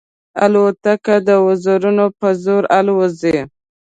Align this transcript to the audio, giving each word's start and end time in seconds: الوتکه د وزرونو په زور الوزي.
الوتکه 0.43 1.15
د 1.27 1.29
وزرونو 1.45 2.05
په 2.19 2.27
زور 2.43 2.63
الوزي. 2.77 3.37